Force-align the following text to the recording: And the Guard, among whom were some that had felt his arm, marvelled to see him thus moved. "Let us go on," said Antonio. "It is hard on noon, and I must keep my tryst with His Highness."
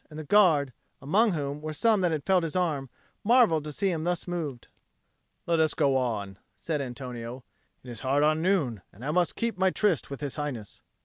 And 0.09 0.17
the 0.17 0.23
Guard, 0.23 0.73
among 0.99 1.33
whom 1.33 1.61
were 1.61 1.73
some 1.73 2.01
that 2.01 2.11
had 2.11 2.23
felt 2.25 2.41
his 2.41 2.55
arm, 2.55 2.89
marvelled 3.23 3.63
to 3.65 3.71
see 3.71 3.91
him 3.91 4.03
thus 4.03 4.27
moved. 4.27 4.67
"Let 5.45 5.59
us 5.59 5.75
go 5.75 5.95
on," 5.95 6.39
said 6.57 6.81
Antonio. 6.81 7.43
"It 7.83 7.91
is 7.91 7.99
hard 8.01 8.23
on 8.23 8.41
noon, 8.41 8.81
and 8.91 9.05
I 9.05 9.11
must 9.11 9.35
keep 9.35 9.59
my 9.59 9.69
tryst 9.69 10.09
with 10.09 10.19
His 10.21 10.37
Highness." 10.37 10.81